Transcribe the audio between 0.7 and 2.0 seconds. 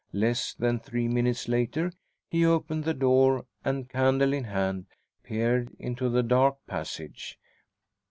three minutes later